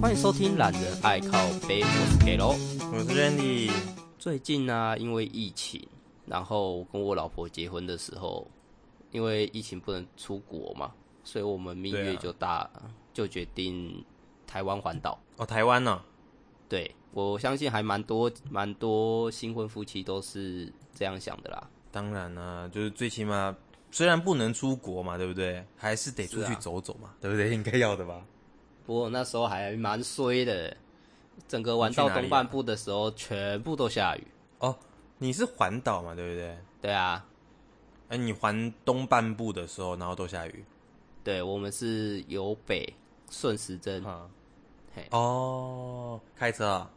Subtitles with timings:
[0.00, 2.54] 欢迎收听《懒人爱靠背》，我是 K 罗，
[2.90, 3.70] 我是 Randy。
[4.18, 5.86] 最近呢、啊，因为疫情，
[6.24, 8.50] 然后跟我老婆结婚的时候，
[9.10, 10.90] 因为疫情不能出国嘛，
[11.22, 14.02] 所以我们蜜月就大、啊、就决定
[14.46, 15.20] 台湾环岛。
[15.36, 16.00] 哦，台湾呢、哦？
[16.66, 21.68] 对，我相信还蛮多蛮多新婚夫妻都是这样想的啦。
[21.92, 23.54] 当然啦、啊，就是最起码
[23.90, 25.62] 虽然不能出国嘛，对不对？
[25.76, 27.50] 还是得出去走走嘛，啊、对不对？
[27.50, 28.24] 应该要的吧。
[28.90, 30.76] 不过那时候还蛮衰的，
[31.46, 34.26] 整个玩到东半部的时候，全部都下雨。
[34.58, 34.76] 哦，
[35.18, 36.58] 你是环岛嘛，对不对？
[36.82, 37.24] 对啊。
[38.08, 40.64] 哎，你环东半部的时候，然后都下雨。
[41.22, 42.92] 对，我们是由北
[43.30, 44.02] 顺时针。
[44.04, 44.28] 嗯。
[44.96, 45.06] 嘿。
[45.12, 46.90] 哦，开车啊？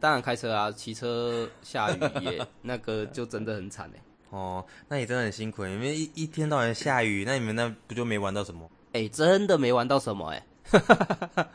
[0.00, 4.02] 当然开车啊，骑车下雨也那个就真的很惨哎。
[4.34, 8.70] 哦，那你真的很辛苦，因为一一天到晚下雨，那你们那不就没玩到什么？
[8.94, 10.42] 哎，真的没玩到什么哎。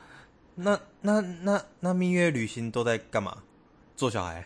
[0.56, 3.44] 那那那那蜜月旅行都在干嘛？
[3.96, 4.46] 做小孩？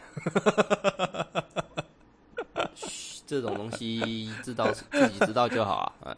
[2.75, 5.93] 嘘，这种东西知道自己知道就好啊。
[6.05, 6.17] 哎，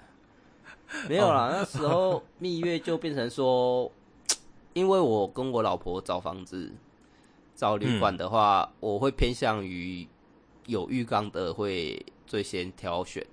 [1.09, 3.91] 没有啦，那时候蜜月就变成说，
[4.73, 6.71] 因为我跟我老婆找房子、
[7.55, 10.07] 找旅馆的话，嗯、我会偏向于
[10.65, 13.25] 有浴缸的会最先挑选。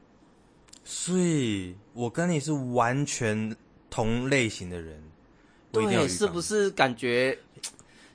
[0.84, 3.56] 所以，我跟你是完全。
[3.90, 5.02] 同类型的人，
[5.72, 7.36] 对，是不是感觉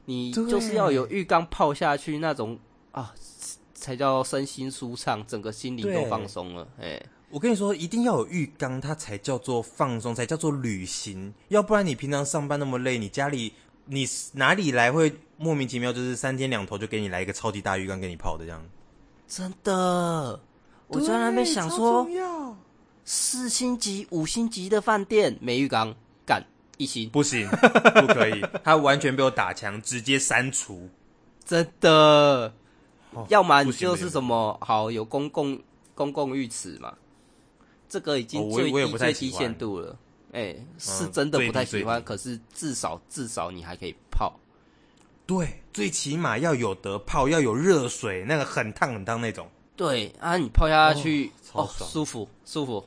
[0.06, 2.58] 你就是要有浴缸泡下去那种
[2.92, 3.14] 啊，
[3.74, 6.68] 才叫身心舒畅，整个心灵都放松了。
[6.80, 11.34] 哎，我跟你说，一定要有浴缸，它才叫做放松，才叫做旅行。
[11.50, 13.54] 要不然你平常上班那么累，你家里
[13.86, 18.64] 你哪里来会莫名其妙就是三天两头就给你来一个超级大浴缸给你泡的这样？
[19.28, 20.40] 真的，
[20.88, 22.08] 我在那边想说。
[23.06, 26.44] 四星级、五星级的饭店没浴缸，干
[26.78, 27.48] 一星不行，
[28.02, 30.90] 不可以，他完全被我打枪，直接删除。
[31.46, 32.52] 真的，
[33.12, 35.62] 哦、要么你就是什么好有公共
[35.94, 36.94] 公共浴池嘛，
[37.88, 39.96] 这个已经最低、哦、最低限度了。
[40.32, 44.38] 哎、欸，是真的不太喜欢，嗯、可是至少至少你还可以泡。
[45.28, 49.48] 对，最起码要有得泡，要有热水，那个很烫很烫那种。
[49.76, 52.86] 对啊，你泡下去哦，哦，舒服舒服。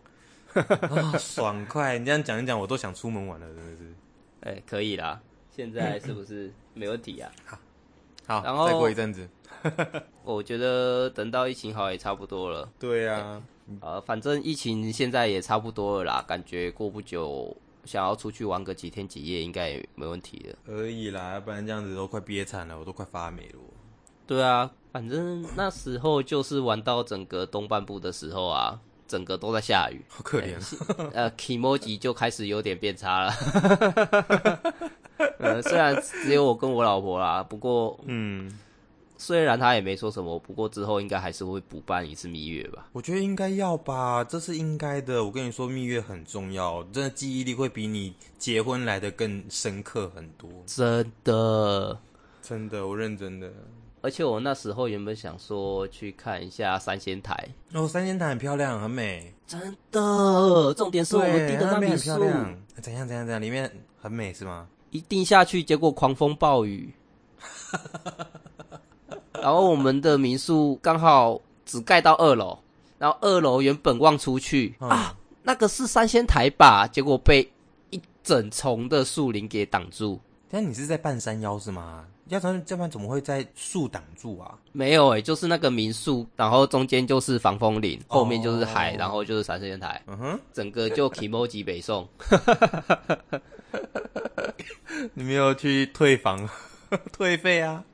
[0.55, 1.99] 哦、爽快！
[1.99, 3.95] 你这样讲一讲，我都想出门玩了，真的是。
[4.41, 5.21] 哎、欸，可以啦，
[5.55, 7.31] 现在是不是没问题啊？
[7.45, 7.59] 好，
[8.27, 9.29] 好，然后再过一阵子，
[10.25, 12.69] 我觉得等到疫情好也差不多了。
[12.79, 20.57] 对呀、啊欸，呃，反正疫情现在也差不多了啦，感觉过不久想要出去玩个几天几夜，应该也没问题的。
[20.65, 23.61] 可以啦，不然这样子都快憋惨了，我都快发霉了。
[24.29, 28.79] 对啊，反正那时候就是玩到整个东半部的时候啊。
[29.09, 30.55] 整个都在下雨，好可怜。
[31.15, 33.33] 呃，kimoji 就开始有点变差了。
[35.41, 38.53] 呃，虽然只有我跟我老婆啦，不过，嗯，
[39.17, 42.87] 虽然他也没说什么，不过之后应该还是会补办一次蜜月吧。
[42.93, 45.25] 我觉得应该要吧，这是应该的。
[45.25, 50.51] 我跟你说，蜜月很重要，真的记忆力会比你结婚来的更深刻很多。
[50.67, 51.99] 真的，
[52.43, 53.51] 真的，我认真的。
[54.01, 57.35] 而且我那时候原本想说去看一下三仙台
[57.73, 60.75] 哦，三仙台很漂亮，很美，真的。
[60.75, 62.19] 重点是我们订的那民宿，
[62.81, 63.71] 怎样怎样怎样，里面
[64.01, 64.69] 很美是吗？
[64.91, 66.93] 一定下去，结果狂风暴雨，
[69.35, 72.59] 然后我们的民宿刚好只盖到二楼，
[72.99, 76.87] 然后二楼原本望出去、嗯、啊，那个是三仙台吧？
[76.87, 77.51] 结果被
[77.91, 80.19] 一整丛的树林给挡住。
[80.51, 82.07] 但你是在半山腰是吗？
[82.29, 84.57] 要不然，要不然怎么会在树挡住啊？
[84.73, 90.03] 没有诶、欸，就是那个民宿，然后中间就是防风林，后面就是海，然后就是三仙台。
[90.07, 92.09] 嗯哼，整个就 kimoji 北宋。
[95.15, 96.49] 你没有去退房
[97.13, 97.85] 退费啊？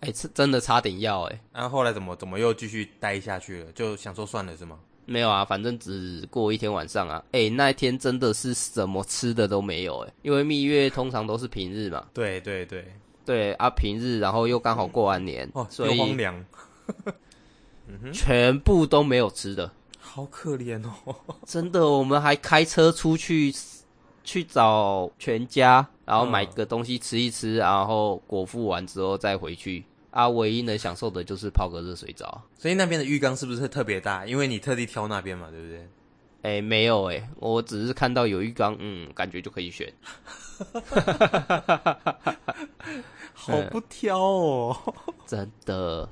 [0.00, 1.40] 哎、欸，真的差点要哎、欸。
[1.52, 3.72] 然后后来怎么怎么又继续待下去了？
[3.72, 4.78] 就想说算了是吗？
[5.06, 7.22] 没有啊，反正只过一天晚上啊。
[7.32, 12.06] 哎、欸，那一天真的是什么吃的都没有哎、欸，因为蜜月通常都是平日嘛。
[12.14, 12.84] 对对对。
[13.24, 16.44] 对啊，平日然后又刚好过完年，哦，所以荒凉，
[18.12, 21.14] 全部都没有吃的，好可怜哦！
[21.44, 23.54] 真的，我们还开车出去
[24.24, 29.84] 去找全家，然后买个东西吃一吃，然后果腹完之后再回去。
[30.10, 32.42] 啊，唯一能享受的就是泡个热水澡。
[32.58, 34.26] 所以那边的浴缸是不是特别大？
[34.26, 35.88] 因为你特地挑那边嘛，对不对？
[36.42, 39.92] 哎，没有哎，我只是看到有浴缸，嗯，感觉就可以选。
[43.34, 44.76] 好不挑哦，
[45.26, 46.08] 真的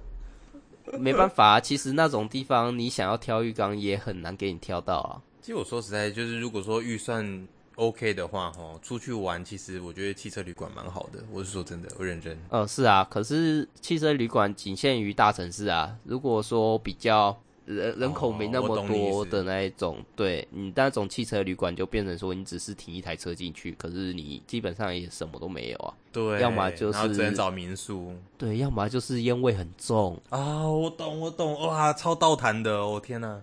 [0.99, 1.61] 没办法。
[1.61, 5.21] 其实那种地方，你想要挑浴缸也很难给你挑到啊。
[5.41, 7.47] 其实我说实在，就是如果说预算
[7.77, 11.23] OK 的话，哈，出去玩其实我觉得汽车旅馆蛮好的。
[11.31, 12.39] 我是说真的，我认真。
[12.49, 15.95] 呃，是啊，可是汽车旅馆仅限于大城市啊。
[16.05, 25.93] 如果说比较人人口没那么多的那一种，对你那种汽车旅馆就变成说你只是停一台车进去，可是你基本上也什么都没有啊。
[26.11, 28.15] 对，要么就是只能找民宿。
[28.38, 30.67] 对，要么就是烟味很重啊。
[30.67, 33.38] 我懂，我懂，哇，超倒弹的，哦天哪，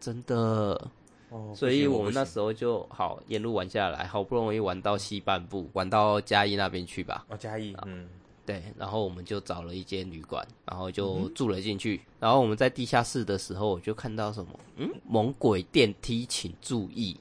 [0.00, 0.90] 真的。
[1.28, 7.24] 哦，所以我们那时候就好沿路玩下来，好不容易玩到西半部，玩到嘉义那边去吧。
[7.28, 8.08] 哦，嘉义，嗯。
[8.50, 11.94] 对，然后我们就找了一间旅馆，然后就住了进去。
[11.94, 17.16] 嗯、然后我们在地下室的时候，我就看到什么，嗯，猛鬼电梯，请注意。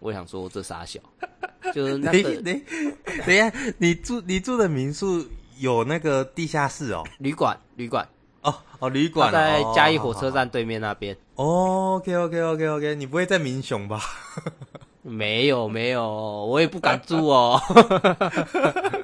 [0.00, 1.00] 我想说这傻小，
[1.72, 5.24] 就是那个，等一下，你住你住的民宿
[5.58, 7.02] 有那个地下室哦？
[7.18, 8.06] 旅馆，旅馆，
[8.42, 11.16] 哦哦，旅馆在嘉义火车站对面那边。
[11.36, 14.02] 哦，OK OK OK OK，你不会在民雄吧？
[15.00, 16.02] 没有没有，
[16.44, 17.58] 我也不敢住哦。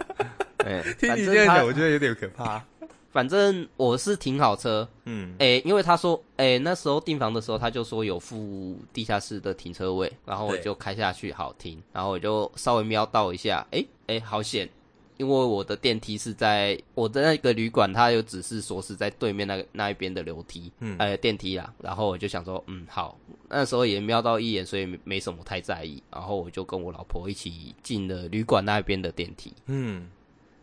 [0.65, 2.65] 哎， 听你这样讲，我觉得有点可怕。
[3.13, 14.69] 反正我是停好车，嗯，哎、欸，因为他说，哎、欸，那时候订房的时候他就说有附地下室的停车位，然后我就开下去好停，然后我就稍微瞄到一下，哎、欸，哎、欸，好险，
[15.17, 23.19] 因为我的电梯是在我的那个旅馆，它有指示说是在对面那个那一边的楼梯，嗯，呃，电梯啦，然后我就想说，嗯，好，
[23.49, 30.09] 那时候也瞄到一眼，所以没什么太在意，然后我就跟我老婆一起进了旅馆那边的电梯，嗯。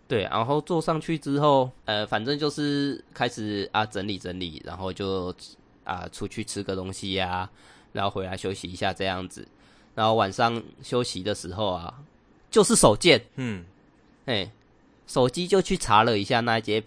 [0.08, 5.36] 对，然后坐上去之后，呃，反正就是开始啊整理整理，然后就
[5.84, 7.52] 啊出去吃个东西呀、啊，
[7.92, 9.46] 然后回来休息一下这样子。
[9.94, 11.94] 然后晚上休息的时候啊，
[12.50, 13.66] 就是手贱，嗯，
[14.28, 14.50] 哎，
[15.08, 16.82] 手机就去查了一下那一间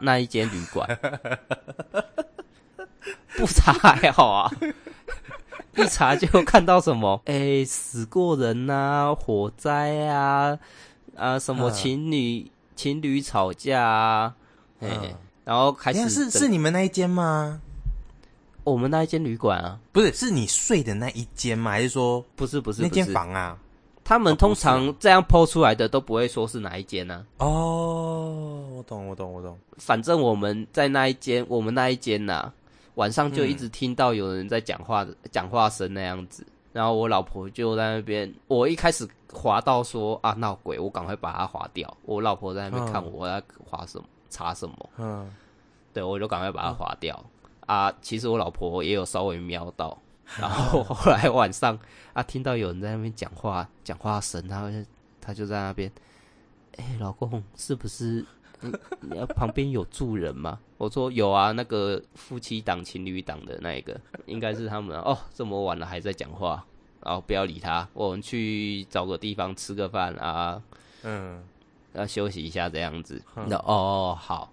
[0.00, 0.86] 那一间旅馆，
[3.36, 4.52] 不查还好啊，
[5.76, 10.56] 一查就看到什么，哎，死过人呐、啊，火灾啊，
[11.16, 12.48] 啊，什么情侣。
[12.80, 14.34] 情侣吵架啊，
[14.78, 17.60] 哎、嗯，然后开始是是你们那一间吗？
[18.64, 21.72] 我们那一间旅馆啊，不是，是你睡的那一间吗？
[21.72, 23.58] 还是说不是不是那间房啊？
[24.02, 27.44] 他们通常这样 po 出来的都不会说是哪一间呢、啊？
[27.44, 29.58] 哦，我懂我懂我懂。
[29.76, 32.54] 反正我们在那一间，我们那一间呐、啊，
[32.94, 36.46] 晚上就一直听到有人在讲话的讲、嗯、话声那样子。
[36.72, 39.08] 然后我老婆就在那边，我一开始。
[39.32, 41.96] 滑到说啊闹鬼，我赶快把它滑掉。
[42.02, 45.32] 我老婆在那边看我，我在滑什么查什么，嗯，
[45.94, 47.24] 对，我就赶快把它滑掉。
[47.64, 49.96] 啊，其实我老婆也有稍微瞄到，
[50.36, 51.78] 然后后来晚上
[52.12, 54.68] 啊，听到有人在那边讲话，讲话声，他
[55.20, 55.88] 他就在那边，
[56.78, 58.26] 哎、欸，老公是不是
[58.60, 60.58] 你 你要旁边有住人吗？
[60.78, 66.64] 我说有啊，那个夫妻档、情侣档的那一个，应该是他们哦，这么晚了还在讲话。
[67.02, 70.62] 然后不要理他，我们去找个地方吃个饭啊，
[71.02, 71.42] 嗯，
[71.94, 73.22] 要休息一下这样子。
[73.34, 74.52] 那、嗯、哦好，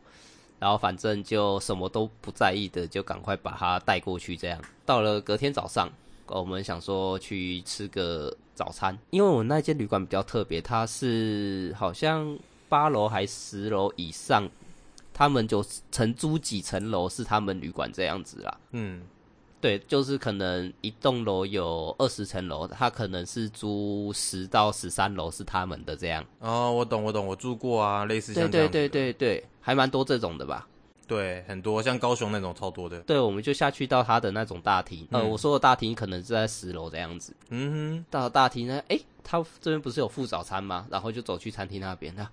[0.57, 4.38] 然后反正就什么都不在意的，就赶快把他带过去。
[4.38, 5.92] 这样到了隔天早上，
[6.27, 14.49] 我们想说去吃个早餐，因为我那间旅馆比较特别，它是好像八楼还十楼以上，
[15.13, 18.57] 他们就承租几层楼是他们旅馆这样子啦。
[18.71, 19.01] 嗯。
[19.59, 26.23] 对，就是可能一栋楼有二十层楼，他可能是租十到十三楼是他们的这样。
[26.37, 28.71] 哦，我懂，我懂，我住过啊，类似像这样。
[28.71, 30.67] 对对对对对，还蛮多这种的吧？
[31.07, 32.99] 对，很多，像高雄那种超多的。
[32.99, 35.07] 对，我们就下去到他的那种大厅。
[35.11, 37.33] 呃，我说的大厅可能是在十楼这样子。
[37.49, 40.85] 嗯哼，到了大厅呢，诶，他这边不是有附早餐吗？
[40.91, 42.29] 然后就走去餐厅那边，那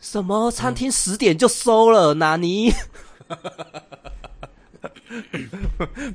[0.00, 2.14] 什么餐厅十点就收了？
[2.14, 2.72] 哪尼？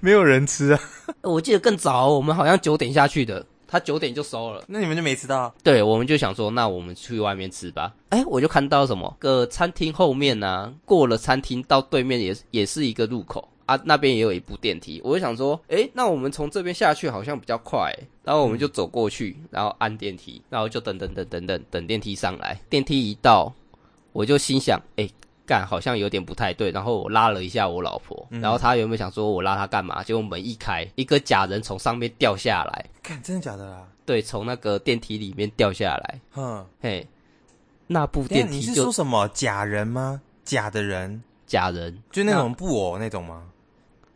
[0.02, 0.80] 没有人吃啊！
[1.22, 4.62] 我记得更早，我们好像九点下去的，他九点就收了。
[4.68, 5.56] 那你们就没吃到？
[5.64, 7.96] 对，我们就想说，那我们去外面吃吧。
[8.10, 10.74] 哎，我就看到什么个餐厅后面呢、啊？
[10.84, 15.00] 过了餐厅到对面也也是一个入口啊，那边也有一部电梯。
[15.06, 17.98] 我就想说，哎，那我们从这边下去好像比较快。
[18.26, 22.60] 然后我们就走过去，然后按电梯，然后就等等等等等等电梯上来。
[22.70, 23.54] 电梯一到，
[24.12, 25.10] 我就心想，哎。
[25.46, 30.04] 干好像有点不太对，然后我拉了一下我老婆，嗯、然后她有没有想说我拉她干嘛？
[30.04, 32.86] 结果门一开，一个假人从上面掉下来。
[33.04, 33.88] 看，真的假的啦？
[34.06, 36.22] 对，从那个电梯里面掉下来。
[36.32, 37.08] 哼，嘿，
[37.88, 40.22] 那部电梯就你是说什么假人吗？
[40.44, 41.22] 假的人？
[41.46, 42.02] 假人？
[42.12, 43.44] 就那种布偶那种吗？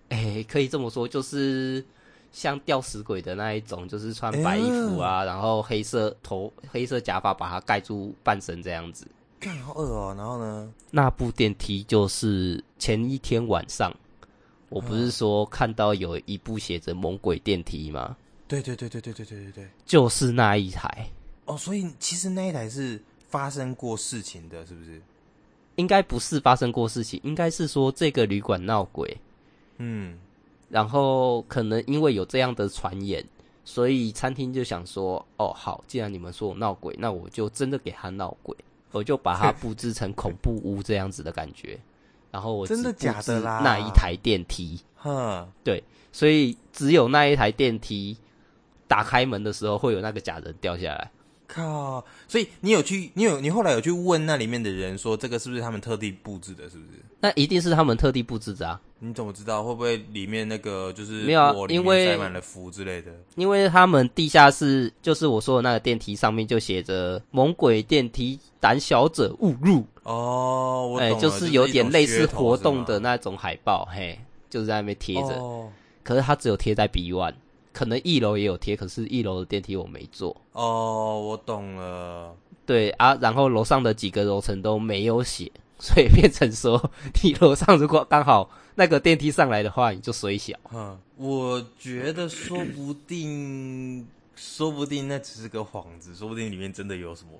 [0.10, 1.84] 哎，可以这么说，就是
[2.32, 9.08] 像吊死鬼的那一种，就是穿白衣服啊，欸、然后黑色头、黑色假发把它盖住半身这样子。
[9.64, 10.74] 好饿哦，然后呢？
[10.92, 13.94] 那部电梯就是前一天晚上，
[14.70, 18.18] 我不是说看到有一部写着“猛鬼电梯”吗？
[18.48, 21.08] 对对对对对对对对对，就是那一台。
[21.46, 25.02] 哦，所以其实那一台是发生过事情的，是不是？
[25.76, 29.16] 应该不是发生过事情，应该是说这个旅馆闹鬼。
[29.78, 30.18] 嗯，
[30.70, 33.24] 然后可能因为有这样的传言，
[33.64, 38.56] 所以餐厅就想说：“哦，好，既然你们说我闹鬼，那我就真的给他闹鬼，
[38.96, 41.78] 我就把它布置成恐怖屋这样子的感觉。”
[42.32, 43.62] 然后我真的假的啦？
[43.64, 48.18] 那一台电梯，哼，对，所以只有那一台电梯
[48.88, 51.10] 打开门的时候会有那个假人掉下来。
[51.48, 52.04] 靠！
[52.28, 56.70] 所以你有去，你有你后来有去问那里面的人说，这个是不是他们特地布置的？
[56.70, 57.00] 是不是？
[57.20, 58.80] 那一定是他们特地布置的啊！
[59.00, 59.64] 你怎么知道？
[59.64, 61.54] 会不会里面那个就是没有啊？
[61.70, 63.12] 因为塞满了符之类的。
[63.36, 69.86] 因为他们地下室就是我说的那个电梯上面就写着“猛鬼电梯，胆小者勿入”。
[70.04, 75.30] 哦，我懂了，欸，就是有点类似活动的那种海报，嘿，就是在那边贴着。
[75.40, 75.72] 哦，
[76.04, 77.34] 可是它只有贴在 B one。
[77.76, 80.34] 可能一楼也有贴，可是一楼的电梯我没坐。
[80.54, 82.34] 哦，我懂了。
[82.66, 86.90] 对啊，然后楼上的几个楼层都没有写，所以变成说，
[87.22, 90.54] 你楼上如果刚好那个电梯上来的话，你就衰小。
[90.72, 97.32] 嗯，我觉得说不定，说不定那只是个幌子，说不定里面真的有什么。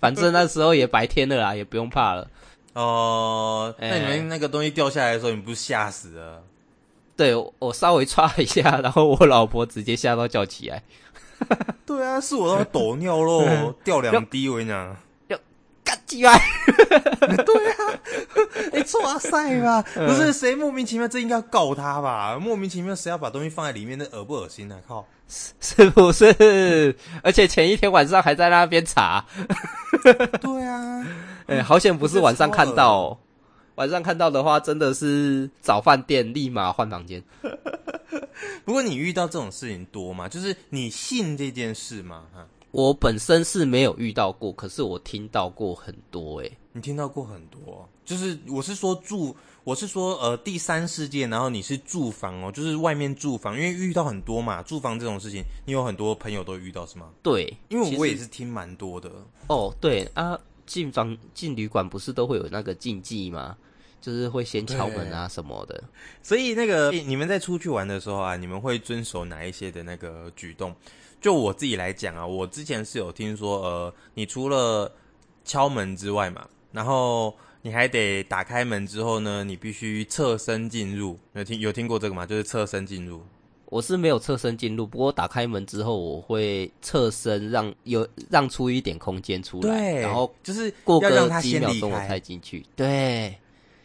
[0.00, 2.30] 反正那时候也白天了啦，也不用怕了。
[2.72, 6.42] 哦，那你们那个东西掉下来的时候，你不是吓死了？
[7.16, 10.82] 对，我稍微唰一下，然后我老婆直接吓到叫起来。
[11.86, 14.96] 对啊，是我都抖尿咯， 掉两滴，我跟你讲，
[15.28, 15.38] 要
[15.84, 16.32] 干起来。
[17.44, 18.00] 对啊，
[18.72, 22.38] 你唰塞吧，不是谁莫名其妙，这应该要告他吧？
[22.40, 24.76] 莫名其妙，谁要把东西放在里面，那恶不恶心啊？
[24.86, 26.94] 靠，是不是？
[27.22, 29.24] 而且前一天晚上还在那边查。
[30.40, 31.04] 对啊，
[31.46, 33.18] 哎、欸，好险不是晚上看到哦。
[33.76, 37.22] 晚上看到的话，真的是找饭店立马换房间。
[38.64, 40.28] 不过你遇到这种事情多吗？
[40.28, 42.24] 就是你信这件事吗？
[42.34, 46.40] 哈，我本身是没有遇到过，可是我听到过很多。
[46.40, 47.88] 诶，你听到过很多？
[48.04, 57.10] 就是我是说住，我是说呃第三世界，然后你是住房哦，就是外面住房，因为遇到很多嘛，住房这种事情，你有很多朋友都遇到是吗？
[57.22, 59.10] 对，因为我也是听蛮多的。
[59.48, 63.56] 哦，对啊，进房进旅馆不是都会有那个禁忌吗？
[63.98, 65.82] 就是会先敲门啊什么的，
[66.22, 70.72] 所以那个你们在出去玩的时候啊，你们会遵守哪一些的那个举动？
[71.20, 74.92] 就我自己来讲啊，我之前是有听说，呃，你除了
[75.44, 81.18] 敲门之外嘛，然后你还得打开门之后呢，你必须侧身进入。
[81.32, 82.24] 有听有听过这个吗？
[82.24, 83.24] 就是侧身进入。
[83.66, 92.64] 我是没有侧身进入，不过打开门之后，我会侧身让有让出一点空间出来，然后就是过个几秒钟我才进去。
[92.74, 93.34] 对。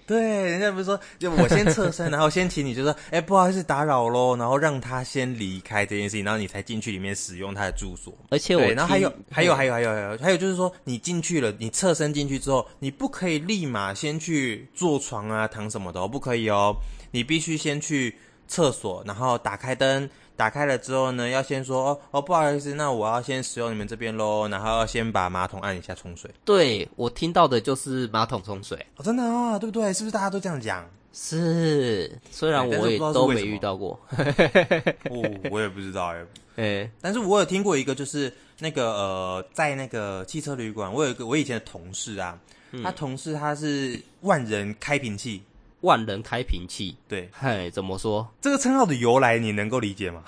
[0.08, 8.14] 对，人家不是说，就我先侧身，然后先请你，就说，哎，不好意思打扰喽，然后让他先离开这件事情，然后你才进去里面使用他的住所。
[8.30, 16.76] 而且我，然后还有，还有，还有，还有，还有，还有，就是说，你进去了，你侧身进去之后，你不可以立马先去坐床啊、躺什么的，不可以哦，
[17.12, 18.14] 你必须先去
[18.52, 20.10] 厕所，然后打开灯。
[20.38, 26.32] 打开了之后呢，要先说哦哦，不好意思，那我要先使用你们这边喽，然后要先把马桶按一下冲水。
[26.44, 28.84] 对，我听到的就是马桶冲水。
[28.96, 29.94] 哦，真的啊，对不对？
[29.94, 30.90] 是不是大家都这样讲？
[31.14, 34.00] 是，虽然我也都没遇到过。
[34.18, 36.26] 哦，我也不知道哎。
[36.58, 42.40] 哎，但是我有听过一个，就是那个呃，在那个汽车旅馆，我有一个我以前的同事啊，
[42.72, 45.44] 嗯、他同事他是万人开瓶器。
[45.82, 48.28] 万人开瓶器，对，嗨，怎么说？
[48.40, 50.24] 这个称号的由来你能够理解吗？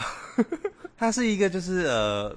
[0.98, 2.36] 他是一个就是呃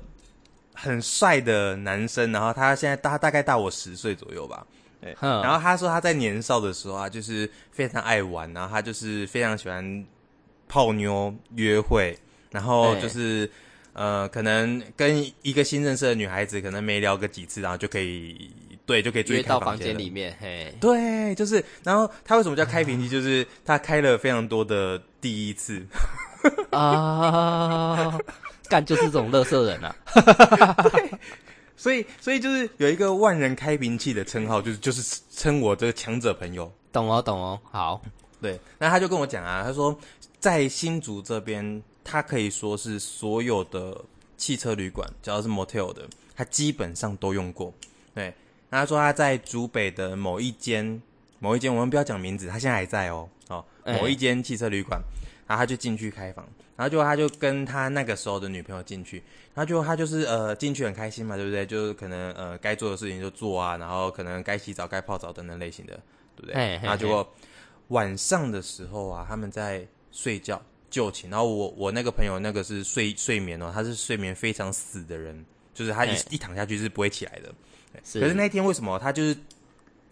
[0.74, 4.66] 很帅的男生，然后他现在大大概大我十岁左右吧，
[5.00, 10.06] 对，然后他说他在年少的时候啊，就是非常爱玩，然后他就是非常喜欢
[10.68, 12.18] 泡妞约会，
[12.50, 13.50] 然后就是
[13.92, 18.50] 呃可能跟一个新认识的女孩子，可能没聊个几次，然后就可以。
[18.86, 20.34] 对，就可以追到房间里面。
[20.40, 23.08] 嘿，对，就是，然后他为什么叫开瓶器？
[23.08, 25.84] 就是他开了非常多的第一次
[26.70, 28.16] 啊，
[28.70, 29.96] 干就是这种乐色人啊。
[30.92, 31.10] 对，
[31.76, 36.72] 所以，所以就是有一个万人开瓶器的称号，就是就是称我这个强者朋友。
[36.92, 37.58] 懂哦，懂哦。
[37.72, 38.00] 好，
[38.40, 39.98] 对，那他就跟我讲啊，他说
[40.38, 44.00] 在新竹这边，他可以说是所有的
[44.36, 47.74] 汽车旅馆，只要是 motel 的，他基本上都用过。
[48.14, 48.32] 对。
[48.76, 51.00] 他说他在竹北的某一间
[51.38, 53.28] 某一间，我们不要讲名字，他现在还在哦。
[53.48, 55.00] 哦，某一间汽车旅馆，
[55.46, 59.22] 然后他就进去开房，然后就他就跟他那个时候的女朋友进去，
[59.54, 61.64] 然后就他就是呃进去很开心嘛，对不对？
[61.64, 65.92] 就是可能呃该做的事情就做啊，然后可能该洗澡该泡澡等等类型的，
[66.34, 66.54] 对不对？
[66.82, 67.32] 然后结果
[67.88, 77.54] 晚上的时候啊，他们在睡觉，就寝，然后我我那个朋友那个是睡睡眠哦，他是睡眠非常死的人，就是他一一躺下去是不会起来的。
[78.04, 79.36] 是，可是那天为什么他就是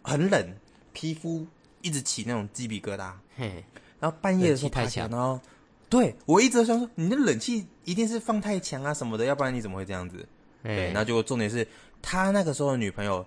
[0.03, 0.55] 很冷，
[0.93, 1.47] 皮肤
[1.83, 3.65] 一直起那种鸡皮疙瘩，嘿，
[4.01, 5.41] 然后半夜的时候爬起来，然后
[5.89, 10.27] 对我一直都想说，你的冷气一定是放太强啊什么的，要不然你怎么会这样子？
[10.63, 11.67] 对，然后结果重点是
[12.01, 13.25] 他那个时候的女朋友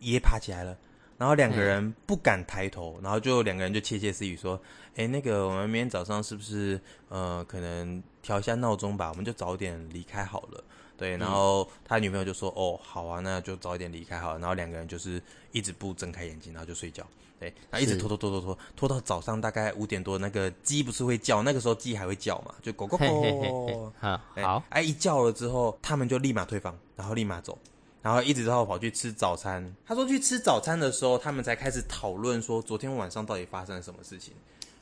[0.00, 0.76] 也爬起来了。
[1.18, 4.60] 然后两个人不敢抬头，然后就两个人就窃窃私语说
[4.96, 9.08] ：“哎，那个我们明天早上是不是呃可能调一下闹钟吧？
[9.10, 10.64] 我们就早点离开好了。”
[11.02, 17.04] 对，然后他女朋友就说：“哦，好啊，那就早一点离开好了。”然后两个人就是一直不睁开眼睛，然后就睡觉。
[17.40, 23.90] 对，然后一直拖拖拖拖拖拖到早上大概五点多，那个鸡不是会叫，那个时候鸡还会叫嘛，就咕咕咕。
[24.00, 27.58] 好，哎，一叫了之后，他们就立马退房，然后立马走。
[28.00, 29.74] 然后一直到跑去吃早餐。
[29.84, 34.32] 他说去吃早餐的时候，他们才开始讨论说昨天晚上到底发生了什么事情。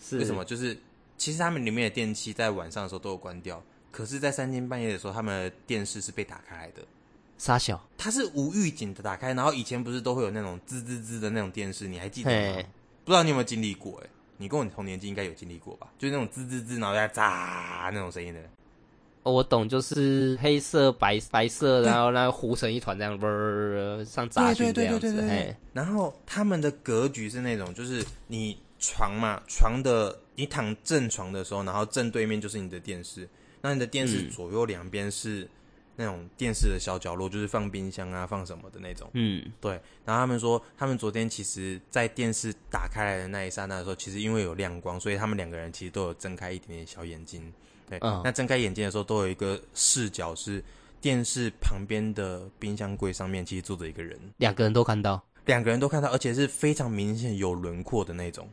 [0.02, 0.44] 是为什么？
[0.44, 0.78] 就是
[1.16, 6.82] 其实他们里面的电器在晚上的时候都有关掉，可是，在三更半夜的时候，他们的电视是被打开来的。
[7.38, 9.32] 傻小，它是无预警的打开。
[9.32, 12.62] 然后以前不是都会有那种滋滋滋的那种电视，你还记得吗？
[13.04, 14.00] 不知道你有没有经历过？
[14.04, 15.88] 哎，你跟我同年纪应该有经历过吧？
[15.98, 18.40] 就是那种滋滋滋，然后在炸那种声音的。
[19.22, 23.26] 哦，我懂，就是黑色、白白色，然后那糊成一团这样，不
[24.04, 25.22] 上炸去这样子。
[25.22, 33.28] 嘿，然后他们的格局是那种，就是你床嘛，床的你躺正床的时候，然后正对面就是你的电视，
[33.60, 35.48] 那你的电视左右两边是
[35.96, 39.10] 那种电视的小角落，就是放冰箱啊，放什么的那种。
[39.12, 39.72] 嗯，对。
[40.04, 47.52] 然后他们说，他们昨天其实，在电视打开来的那一刹那的时候，其实因为有亮光，所以他们两个人其实都有睁开一点点小眼睛。
[47.88, 50.62] 对，嗯，那睁开眼睛的时候，都有一个视角是
[51.00, 58.48] 电视旁边的冰箱柜上面，其实坐着一个人，两个人都看到，两个人都看到，而且是非常明显有轮廓的那种。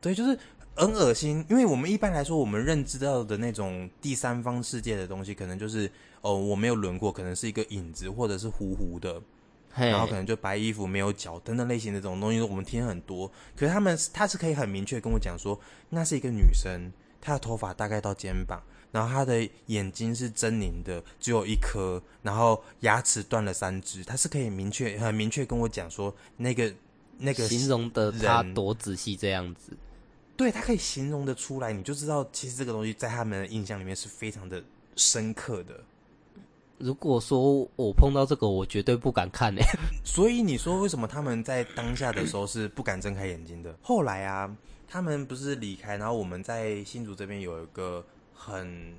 [0.00, 0.38] 对，就是
[0.74, 9.20] 很恶心，因为我们一般来说，我们认知到的那种第三方世界的东西，可能就是哦，我没有轮廓，可能是一个影子，或者是糊糊的，
[9.72, 13.30] 嘿然后可能就白衣服没有脚等等类型的这种东西，我们听很多。
[13.56, 15.58] 可是他们他是可以很明确跟我讲说，
[15.90, 16.92] 那是一个女生。
[17.24, 24.02] 她的头发大概到肩膀，然后她的眼睛是狰狞的，只有一颗，然后牙齿断了三只。
[24.02, 26.74] 他是可以明确、很明确跟我讲说，那个
[27.18, 29.70] 那个形容的他多仔细这样子。
[30.36, 34.62] 对，他可以形容的出来，你就知道其实这个东西在他们的印象里面是非常的
[34.96, 35.80] 深刻的。
[36.78, 39.62] 如果说我碰到这个，我绝对不敢看诶。
[40.04, 43.74] 所以你说为什么他们在当下的时候是不敢睁开眼睛的？
[43.82, 44.56] 后来啊。
[44.94, 48.94] 他们不是离开，然后我们在新竹这边有一个很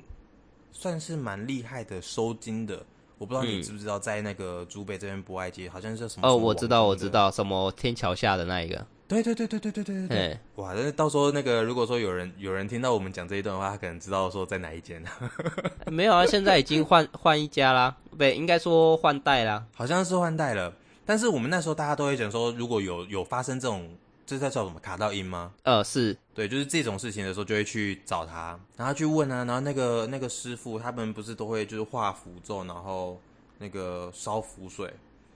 [0.72, 2.84] 算是蛮厉害的收金的，
[3.19, 8.84] 我不知道你知不知道，在那个竹北这边博爱街，好像是什么哦，我知道，我知道，什么天桥下的那一个，
[9.21, 15.04] 对对对对对对对对对，哇，那到时候那个如果说有人有人听到我们讲这一段的话，他可能知道说在哪一间。
[15.91, 20.73] 没有啊，现在已经换换一家啦，不，应该说换代啦，好像是换代了。
[21.06, 23.89] 但是我们那时候大家都会讲说，如果有有发生这种。
[24.26, 25.52] 这在叫什么卡到音吗？
[25.63, 33.19] 呃，是对，就是这种事情的时候就会去找他，然后去问啊，然后那个那个师傅他们不是都会就是画符咒，然后
[33.58, 34.89] 那个烧符水，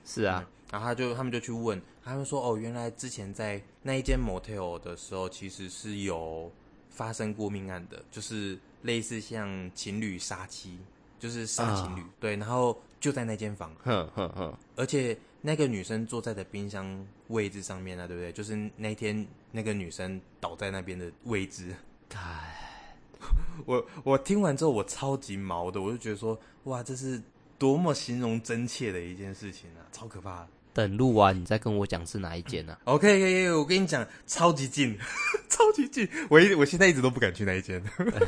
[0.07, 6.51] 是啊、嗯，然后他就他们就去问，他们说哦，原来之前在那一间 motel 的时候，其实是有
[6.89, 10.79] 发生过命案的，就是类似像情侣杀妻，
[11.19, 15.15] 就是杀情侣，哦、对，然后就在那间房，哼哼哼，而且。
[15.39, 18.33] 那个女生坐在的冰箱位置上面啊，对不对？
[18.33, 21.73] 就是那天那个女生倒在那边的位置。
[22.15, 22.83] 唉，
[23.65, 27.21] 我我听完之后我超级毛的，我就觉得说，哇，这是
[27.57, 30.45] 多么形容真切的一件事情啊，超可怕。
[30.73, 32.77] 等录完你再跟我讲是哪一间呢、啊？
[32.93, 34.95] OK，OK，我跟你讲，超级近，
[35.49, 36.07] 超级近。
[36.29, 37.83] 我一我现在一直都不敢去那一间。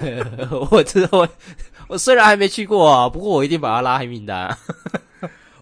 [0.72, 1.30] 我知道，我
[1.90, 4.48] 我虽然还没去过啊，不过我一定把它拉黑名单。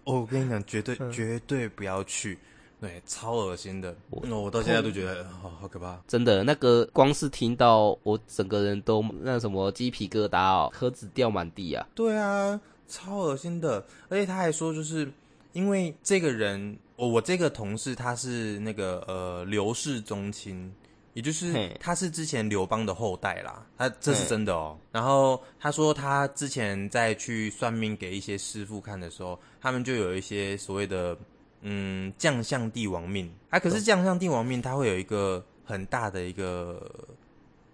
[0.06, 2.40] 哦，我跟你讲，绝对绝对不要去，
[2.80, 3.94] 对，超恶心的。
[4.10, 6.00] 我我到现在都觉得好好可怕。
[6.08, 11.86] 真的，那个光是听到我整个人都那什么鸡皮疙瘩哦，盒子掉满地啊。
[11.94, 13.86] 对啊，超恶心的。
[14.10, 15.12] 而且他还说，就是
[15.54, 20.74] 因为这个人，我我这个同事他是那个呃刘氏宗亲。
[21.14, 24.78] 也就是他是之前刘邦的后代啦，他这是真的哦。
[24.92, 31.18] 然后他说他之前在去算命给一些师傅看的时候，他们就有一些所谓的
[31.62, 33.58] 嗯将相帝王命啊。
[33.58, 36.88] 可是将相帝王命，他会有一个很大的一个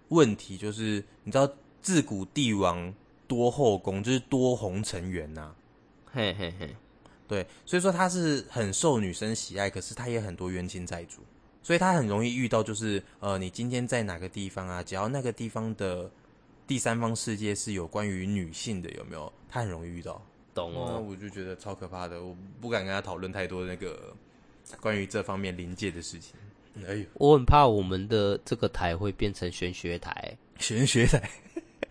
[0.08, 1.46] 问题，就是你知道
[1.82, 2.94] 自古帝王
[3.26, 5.54] 多后宫，就是多红尘缘呐。
[6.12, 6.70] 嘿嘿嘿，
[7.26, 11.20] 对，所以说他是很受女生喜爱，可是他也很多冤亲债主。
[11.62, 14.82] 所以他很容易遇到，就是呃，你今天在哪个地方啊？
[14.82, 16.10] 只要那个地方的
[16.66, 19.32] 第三方世界是有关于女性的，有没有？
[19.48, 20.20] 他很容易遇到，
[20.54, 20.90] 懂哦。
[20.92, 24.14] 那我就觉得超可怕的，我不敢跟他讨论太多那个
[24.78, 26.34] 关于这方面临界的事情。
[26.86, 31.30] 哎呦，我很怕我们的这个台会变成玄学台，玄学台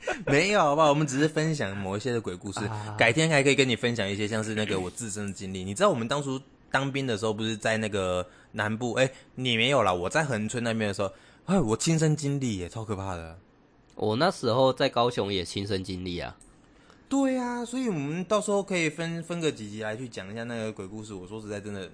[0.27, 0.89] 没有好不好？
[0.89, 5.63] 我们只是分享某一些的鬼故事，啊、改天还可以跟你分享一些像是那个我自身的经历。
[5.63, 6.39] 你知道我们当初
[6.71, 8.93] 当兵的时候，不是在那个南部？
[8.93, 11.11] 哎，你没有啦，我在横村那边的时候，
[11.45, 13.37] 哎，我亲身经历也超可怕的。
[13.95, 16.35] 我那时候在高雄也亲身经历啊。
[17.07, 21.13] 对啊，所以我们到时候可以分分个几集来去讲一下那个鬼故事。
[21.13, 21.89] 我说实在，真的。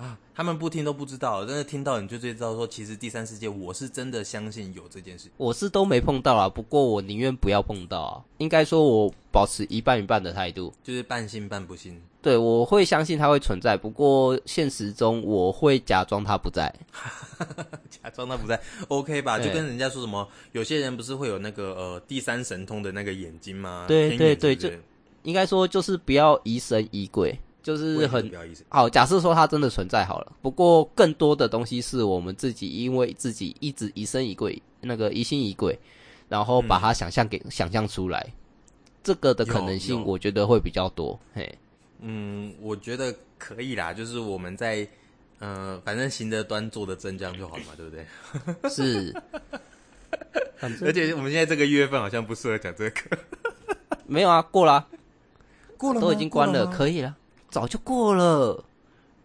[0.00, 5.28] 啊，他们不听都不知道，但是听到你就知道说，其实第三世界我是真的相信有这件事。
[5.36, 8.24] 我是都没碰到啊，不过我宁愿不要碰到啊。
[8.38, 12.00] 应该说，我保持一半一半的态度，就是半信半不信。
[12.22, 16.74] 对，我会相信它会存在，不过现实中我会假装它不在，
[17.90, 18.58] 假装它不在
[18.88, 19.38] ，OK 吧？
[19.38, 23.84] 就跟人家说什么，有些人不是会有那个呃第三神通的那个眼睛吗？
[23.86, 24.70] 对对对，就
[25.24, 27.38] 应该说就是不要疑神疑鬼。
[27.62, 28.30] 就是很
[28.68, 35.78] 好，假设说它真的存在好了，不过更多的东西是我们自己因为自己一直疑神疑鬼，那个疑心疑鬼，
[36.28, 38.26] 然后把它想象给、嗯、想象出来，
[39.02, 41.18] 这个的可能性我觉得会比较多。
[41.34, 41.58] 嘿，
[42.00, 44.80] 嗯，我觉得可以啦，就是我们在
[45.40, 48.70] 嗯、呃，反正行得端坐得正这样就好了嘛，对不对？
[48.70, 49.14] 是，
[50.82, 53.18] 而且我们现在这个月份好像不适合讲这个，
[54.06, 54.88] 没有啊，过了，
[55.76, 57.16] 过了，都已经关了，了可以了。
[57.50, 58.64] 早就过了，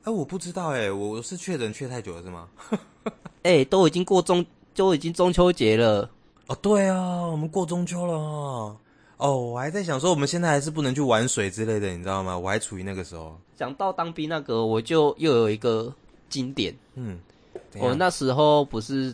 [0.02, 2.48] 哎、欸，我不知道哎、欸，我是确诊确太久了是吗？
[3.44, 6.10] 哎、欸，都已经过中，都已经中秋节了。
[6.48, 8.76] 哦，对啊，我们过中秋了。
[9.18, 12.38] 哦，我还在想说，我们现在还是不能去玩水之类的，你知道吗？
[12.38, 13.40] 我还处于那个时候。
[13.56, 15.94] 讲到当兵那个，我就又有一个
[16.28, 16.76] 经典。
[16.96, 17.20] 嗯，
[17.78, 19.14] 我那时候不是。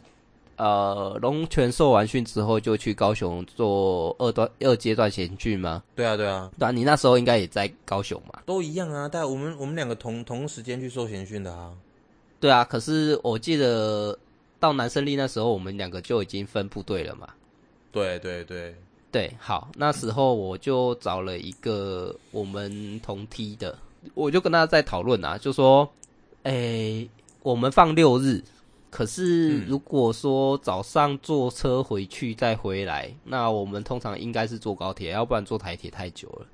[0.62, 5.82] 呃，龙泉受完训之后，就去高雄做二段二阶段衔训吗？
[5.96, 6.70] 对啊，对啊，对啊。
[6.70, 8.44] 你那时候应该也在高雄嘛？
[8.46, 11.72] 都一样啊，但我们我们两个同同时间去受衔训的啊。
[12.40, 14.16] 对啊，可是我记得
[14.60, 17.28] 到南胜利那时候，我们两个就已经分部队了嘛。
[17.92, 18.76] 对对对
[19.12, 23.76] 对，好，那时候我就找了一个我们同梯的，
[24.14, 25.92] 我就跟他在讨论啊，就说，
[26.44, 27.10] 诶，
[27.42, 28.44] 我们放六日。
[28.92, 36.46] 可是，如果说早上坐车回去再回来，嗯、那我们通常应该是坐高铁，要不然坐台铁太久了，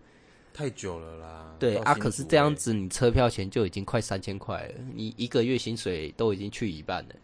[0.53, 1.55] 太久了啦。
[1.57, 7.15] 对啊，可是这样子，你车票钱就已经快三千块了，你一个月薪水都已经去一半了。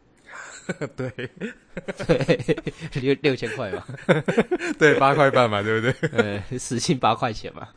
[0.98, 1.12] 对，
[2.08, 2.58] 对，
[2.96, 3.86] 六六千块嘛，
[4.80, 6.10] 对，八块半嘛，对不对？
[6.50, 7.68] 呃，时薪八块钱嘛。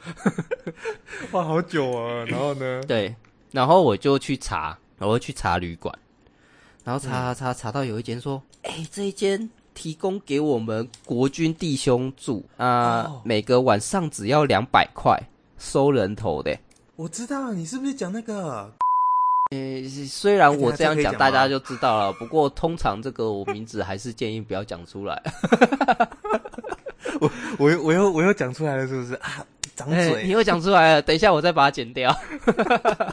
[1.33, 2.25] 哇，好久啊！
[2.25, 2.81] 然后呢？
[2.88, 3.14] 对，
[3.51, 5.94] 然后我就去查，我会去查旅馆。
[6.87, 13.20] 然后查查查查到有一间说，哎、欸，这一间提供给我们国军弟兄住啊，呃 oh.
[13.25, 15.20] 每个晚上只要两百块，
[15.59, 16.57] 收人头的。
[16.94, 18.72] 我知道你是不是讲那个？
[19.51, 25.20] 呃、欸，虽然我这样讲大家就知道了，不过通常这个我名字还是建议不要讲出来。
[27.18, 29.44] 我我又我又我又讲出来了，是不是啊？
[29.75, 32.16] 长嘴，欸、你又讲出来了，等一下我再把它剪掉。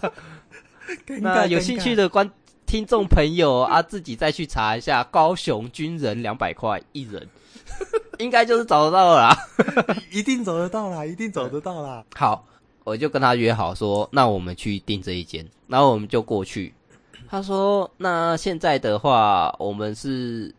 [1.22, 2.30] 那有兴趣的观。
[2.74, 7.30] 听众朋友啊，自己再去查一下，高雄军人两百块一人，
[8.18, 9.38] 应该就是找得到了啦，
[10.10, 12.04] 一定找得到啦，一定找得到啦。
[12.16, 12.44] 好，
[12.84, 16.74] 我就跟他约好说，那我们去订这一间，然后我们就过去。
[17.28, 20.52] 他说，那现在的话，我们是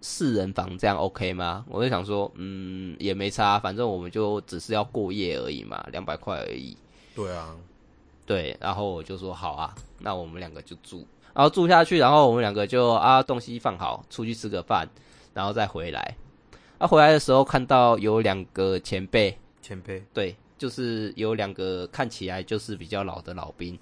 [0.00, 1.64] 四人房，这样 OK 吗？
[1.68, 6.76] 我就想说，嗯，也没差，反正我们就只是要过夜而已嘛，两百块而已。
[7.14, 7.54] 对啊，
[8.26, 11.06] 对，然后我就说好啊，那我们两个就住。
[11.34, 14.88] 然后住下去，然后我们两个就啊东西放好，出去吃个饭，
[15.32, 16.16] 然后再回来。
[16.78, 23.78] 啊，回来的时候看到有两个前辈，前辈，对，就是有两个看起来就是比较老的老兵。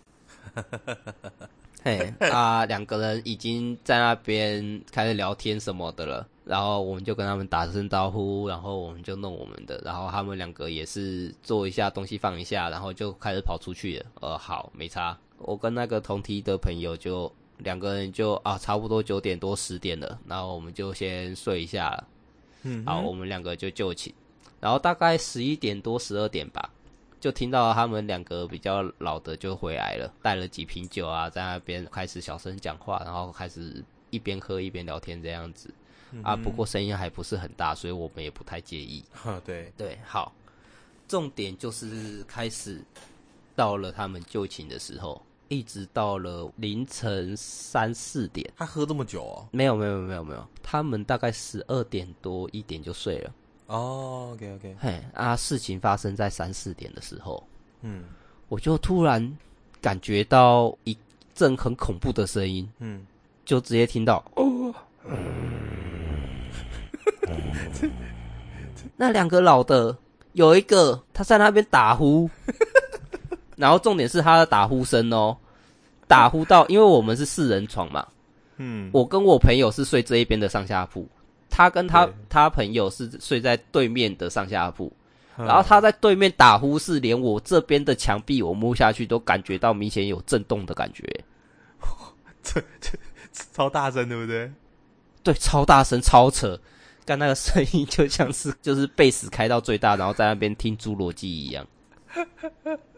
[1.84, 14.06] 嘿，啊，两个人已经在那边开始聊天什么的了，然后我们就跟他们打声招呼，然后我们就弄我们的，然后他们两个也是做一下东西放一下，然后就开始跑出去了。
[14.20, 15.16] 呃，好，没差。
[15.38, 22.08] 我跟那个同梯的朋友就两个人就啊，差不多九点多十点了，然后我们就先睡一下了。
[22.62, 24.12] 嗯，好，我们两个就就寝，
[24.60, 26.70] 然后大概十一点多十二点吧，
[27.20, 35.72] 就听到他们两个比较老的就回来了，带了几瓶酒啊，在那边开始小声讲话，然后开始一边喝一边聊天这样子。
[36.10, 39.04] 嗯、啊，不过声音还不是很大，所以我们也不太介意。
[39.14, 40.32] 哈，对对，好，
[41.06, 42.80] 重点就是开始
[43.54, 45.20] 到了他们就寝的时候。
[45.48, 49.48] 一直到了凌晨三四点，他喝这么久哦？
[49.50, 53.30] 没有没有没有没有，他们大概十二点多一点就睡了。
[53.66, 57.42] 哦，OK OK，嘿啊，事情发生在三四点的时候，
[57.82, 58.04] 嗯。
[58.48, 59.36] 我就突然
[59.78, 60.96] 感觉到一
[61.34, 63.06] 阵很恐怖的声音，嗯，
[63.44, 64.74] 就直接听到哦，
[68.96, 69.94] 那两个老的
[70.32, 72.30] 有一个他在那边打呼，
[73.58, 75.36] 然后重点是他的打呼声哦，
[76.06, 78.06] 打呼到因为我们是四人床嘛，
[78.56, 81.06] 嗯，我跟我朋友是睡这一边的上下铺，
[81.50, 84.86] 他跟他他朋友是睡在对面的上下铺。
[84.86, 84.94] 嗯
[85.46, 91.04] 然后他在对面打呼，是连我这边的墙壁我摸下去都感觉到明显有震动的感觉，
[92.42, 92.98] 这这
[93.52, 94.50] 超大声，对不对？
[95.22, 96.58] 对，超大声，超扯，
[97.06, 101.64] 刚那个声音就像是就是贝斯开到最大，然后在那边听侏罗纪一样。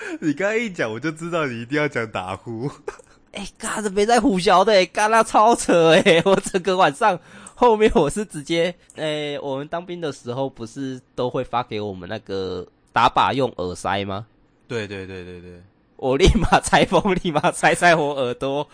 [0.20, 2.70] 你刚刚一讲，我就知道你一定要讲打呼。
[3.32, 6.20] 哎，嘎子没在胡笑的，嘎那超扯哎！
[6.24, 7.18] 我整个晚上
[7.54, 14.26] 后面我是直接，哎，我们当兵的时候不是都会发给我们那个打靶用耳塞吗？
[14.66, 15.62] 对对对对对，
[15.96, 18.66] 我立马拆封，立马塞塞我耳朵。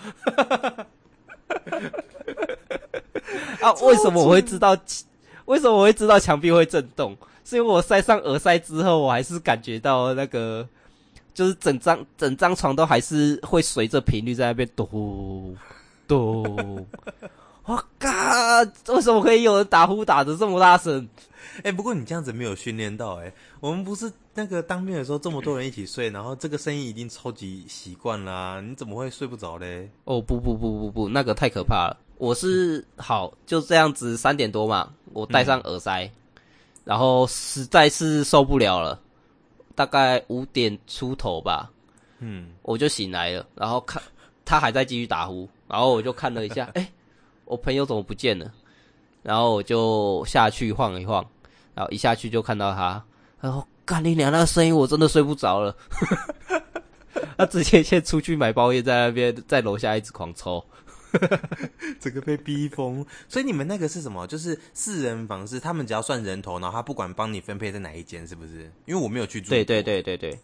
[3.60, 4.76] 啊，为什么我会知道？
[5.46, 7.16] 为什么我会知道墙壁会震动？
[7.44, 10.66] 是因为我塞上耳塞之后，我还是感觉到那个，
[11.34, 15.56] 就是整张整张床都还是会随着频率在那边咚
[16.08, 16.86] 咚。
[17.64, 18.08] 我靠！
[18.94, 21.08] 为什么可以有人打呼打的这么大声？
[21.62, 23.32] 哎，不过你这样子没有训练到哎。
[23.60, 28.60] 我们不是那个当兵的时候这么多人一起睡，然后这个声音已经超级习惯啦。
[28.60, 29.88] 你怎么会睡不着嘞？
[30.04, 31.96] 哦不不不不不，那个太可怕了。
[32.18, 36.10] 我是好就这样子，三点多嘛，我戴上耳塞，嗯、
[36.84, 39.00] 然后实在是受不了了，
[39.74, 41.70] 大概五点出头吧，
[42.18, 44.02] 嗯，我就醒来了，然后看
[44.44, 46.90] 他还在继续打呼，然后我就看了一下， 哎，
[47.44, 48.50] 我朋友怎么不见了？
[49.22, 51.24] 然后我就下去晃一晃，
[51.74, 53.02] 然后一下去就看到他，
[53.40, 55.74] 然后干你娘那个声音，我真的睡不着了，
[57.36, 60.64] 他直接先出去买包烟，在那边在楼下一直狂抽。
[62.00, 64.26] 整个被逼疯，所以你们那个是什么？
[64.26, 68.70] 就是四人房，是他们只要算人头，然后他不管帮你分配在哪一间，是不是？
[68.86, 69.50] 因为我没有去住。
[69.50, 70.38] 对对对对对，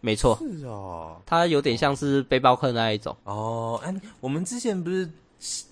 [0.00, 0.38] 没错。
[0.40, 3.16] 是哦，他有点像是背包客那一种。
[3.24, 5.08] 哦，哎、啊，我们之前不是，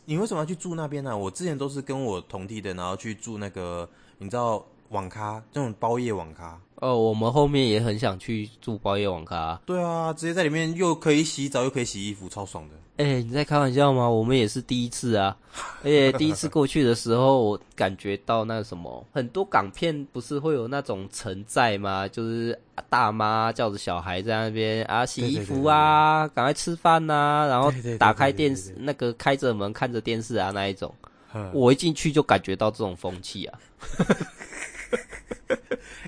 [0.04, 1.16] 你为什么要去住那边呢、啊？
[1.16, 6.60] 我之前都是跟我同地的，然后去住那个，你知道网咖这种包夜网咖。
[6.76, 9.62] 哦，我们后面也很想去住包夜网咖啊。
[9.66, 12.74] 对啊，直接在里面又可以洗澡，又可以洗衣服，超爽的。
[13.00, 14.06] 哎、欸，你在开玩笑吗？
[14.06, 15.34] 我们也是第一次啊！
[15.82, 22.06] 而且第一次过去的时候，我感觉到那什么，很多港片不是会有那种存在吗？
[22.06, 22.58] 就是
[22.90, 30.94] 大妈叫着小孩在那边啊洗衣服啊，赶快吃饭呐、啊，然后打开电视，那个开着门看着电视啊那一种。
[31.54, 33.58] 我一进去就感觉到这种风气啊！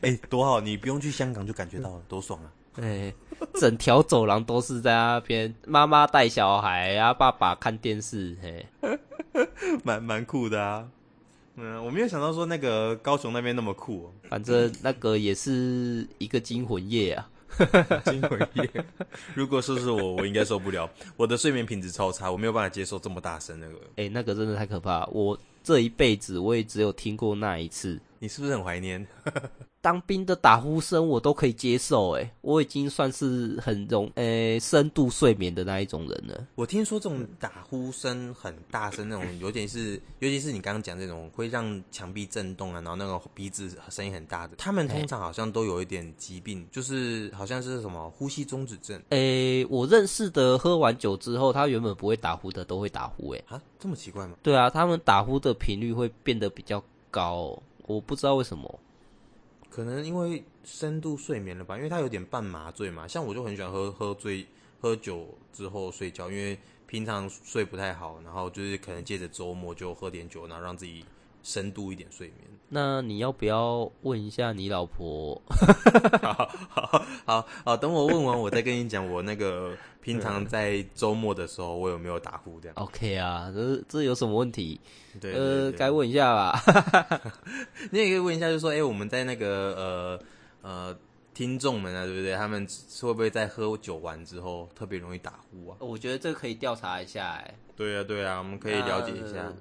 [0.02, 0.60] 哎、欸，多好！
[0.60, 2.52] 你不用去香港就感觉到了，多爽啊！
[2.80, 3.14] 哎、欸，
[3.54, 8.66] 整条走廊都是在那边，妈妈带小孩啊，爸爸看电视，嘿，
[9.84, 10.88] 蛮蛮酷的啊。
[11.56, 14.12] 嗯，我没有想到说那个高雄那边那么酷哦。
[14.28, 17.30] 反正那个也是一个惊魂夜啊，
[18.06, 18.70] 惊魂夜。
[19.34, 23.74] 如果说是我，我应该受不了，我的睡眠品质超差，我没有办法接受这么大声那个。
[23.90, 28.00] 哎、欸，那个真的太可怕，我这一辈子我也只有听过那一次。
[28.18, 29.06] 你是不是很怀念？
[29.82, 36.46] 当兵的打呼声我都可以接受，诶，我已经算是很容诶、欸、深度睡眠的那一种人了。
[36.54, 48.96] 我听说这种打呼声很大声那种，有点是，尤其是你刚刚讲这种会让墙壁震动啊，然后那个鼻子声音很大的，他们通常好像都有一点疾病，欸、就是好像是什么呼吸中止症。
[49.08, 54.36] 诶、欸，我认识的喝完酒之后，他原本不会打呼的都会打呼，诶，啊，这么奇怪吗？
[54.44, 58.78] 对啊，他们打呼的频率会变得比较高，我不知道为什么。
[59.74, 63.08] 可能因为深度睡眠了吧，因为他有点半麻醉嘛。
[63.08, 64.46] 像我就很喜欢喝喝醉、
[64.78, 71.02] 喝酒之后睡觉，因为平常睡不太好，然后就是可能借着周末就喝点酒，然后让自己
[71.42, 72.48] 深度一点睡眠。
[72.74, 75.40] 那你要不要问一下你老婆？
[76.22, 82.74] 好好好好，等我问完，我再跟你讲我那个平常在周末的时候我有没有打呼这样。
[82.76, 84.80] OK 啊，这这有什么问题？
[85.20, 86.62] 呃，该问一下吧。
[87.92, 89.74] 你也可以问一下，就是说，哎、欸，我们在那个
[90.62, 90.96] 呃呃
[91.34, 92.34] 听众们啊，对不对？
[92.34, 92.66] 他们
[93.02, 95.76] 会不会在喝酒完之后特别容易打呼啊？
[95.80, 97.54] 我觉得这个可以调查一下，哎。
[97.76, 99.40] 对啊，对啊，我们可以了解一下。
[99.40, 99.54] 呃、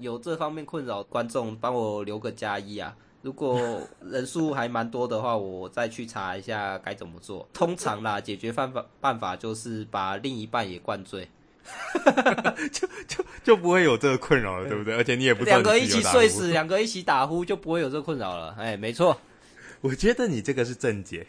[0.00, 2.96] 有这方面困扰观众，帮我留个加一啊！
[3.22, 7.46] 如果人数还蛮多的话，我再去查一下该怎么做。
[7.52, 11.28] 通常啦，解决办法办法就是把另一半也灌醉。
[12.72, 14.96] 就就就不会有这个困扰了，对不对？
[14.96, 18.56] 而且你也不两个一起睡死，两个一起打呼，就不会有这个困扰了。
[18.58, 19.20] 哎，没错，
[19.82, 21.26] 我觉得你这个是正解。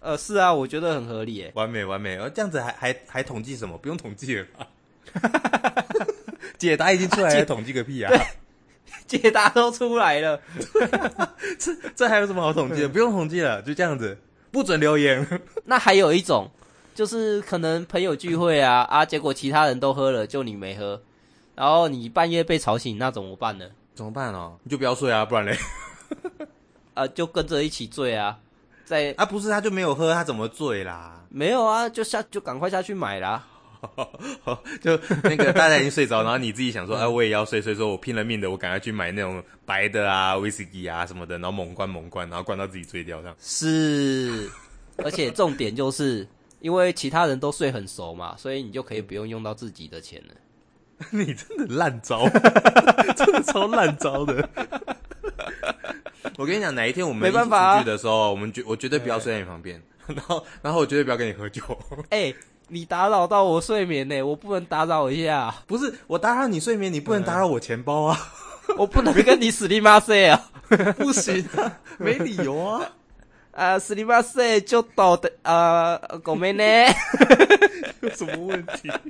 [0.00, 2.16] 呃，是啊，我觉得很合理，哎，完美完美。
[2.34, 3.78] 这样子还还还统计什么？
[3.78, 4.68] 不用统计了吧？
[6.58, 8.12] 解答已经出来了，统计个屁啊！
[9.06, 10.40] 解答 都出来了，
[11.58, 12.88] 这这还有什么好统计的？
[12.88, 14.18] 不用统计了，就这样子，
[14.50, 15.26] 不准留言。
[15.66, 16.50] 那还有一种，
[16.94, 21.00] 就是可能朋友聚会啊啊，结果其他人都喝了，就你没喝，
[21.54, 23.66] 然后你半夜被吵醒，那怎么办呢？
[23.94, 24.58] 怎么办哦？
[24.62, 25.56] 你就不要睡啊，不然嘞，
[26.94, 28.38] 啊，就跟着一起醉啊。
[28.84, 31.24] 在啊，不是，他就没有喝，他怎么醉啦？
[31.28, 33.44] 没有啊，就下就赶快下去买啦。
[34.80, 43.36] 就那个大家已经睡着，然后你自己想说，哎、啊，我也要睡，所以说我拼了命的，我赶快去买那种白的啊，威士忌啊什么的，然后猛灌猛灌，然后灌到自己醉掉这样。
[43.40, 44.50] 是，
[44.98, 46.26] 而且重点就是
[46.60, 50.34] 因为其他人都睡很熟嘛，所以你就可以不用用到自己的钱了。
[51.10, 52.26] 你真的烂招，
[53.16, 54.48] 真的超烂招的。
[56.38, 61.62] 我跟你讲，哪一天我们没办法出去的时候，啊、我们绝我绝对不要睡在你旁边，然后然后我绝对不要跟你喝酒。
[62.08, 62.36] 哎、欸，
[62.68, 65.54] 你打扰到我睡眠呢，我不能打扰一下。
[65.66, 68.18] 不是我打扰你睡眠，你不能打扰我钱包啊！
[68.76, 70.42] 我不能跟你死里妈塞啊！
[70.98, 72.82] 不行啊，没理由啊！
[73.56, 76.62] 啊，死里妈塞就倒的啊，狗妹呢？
[78.02, 78.90] 有 什么问题？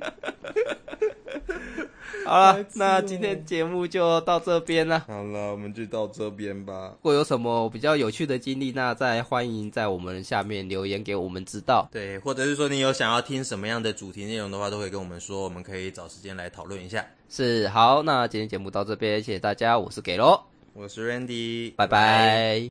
[2.25, 5.03] 好了，那今天节目就到这边了。
[5.05, 6.91] 好了，我们就到这边吧。
[6.93, 11.85] 如果有什么比较有趣的经历，那再欢迎在我们下面留言给我们知道。
[11.91, 17.05] 对，或者是说你有想要听什么样的主题内容的话，都可以跟我们说，我们可以找时间来讨论一下。
[17.29, 20.41] 是，好，那今天节目到这边，谢谢大家，我是给喽，
[20.73, 22.61] 我是 Randy，拜拜。